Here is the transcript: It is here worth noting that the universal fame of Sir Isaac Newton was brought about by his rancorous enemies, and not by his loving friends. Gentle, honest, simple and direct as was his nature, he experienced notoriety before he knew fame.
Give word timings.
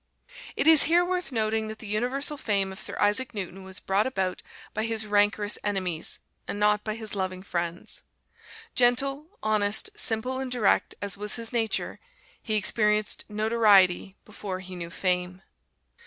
It 0.55 0.65
is 0.65 0.85
here 0.89 1.05
worth 1.05 1.31
noting 1.31 1.67
that 1.67 1.77
the 1.77 1.85
universal 1.85 2.35
fame 2.35 2.71
of 2.71 2.79
Sir 2.79 2.97
Isaac 2.99 3.35
Newton 3.35 3.63
was 3.63 3.79
brought 3.79 4.07
about 4.07 4.41
by 4.73 4.83
his 4.85 5.05
rancorous 5.05 5.59
enemies, 5.63 6.17
and 6.47 6.59
not 6.59 6.83
by 6.83 6.95
his 6.95 7.13
loving 7.13 7.43
friends. 7.43 8.01
Gentle, 8.73 9.37
honest, 9.43 9.91
simple 9.95 10.39
and 10.39 10.51
direct 10.51 10.95
as 11.03 11.17
was 11.17 11.35
his 11.35 11.53
nature, 11.53 11.99
he 12.41 12.55
experienced 12.55 13.25
notoriety 13.29 14.17
before 14.25 14.59
he 14.61 14.75
knew 14.75 14.89
fame. 14.89 15.43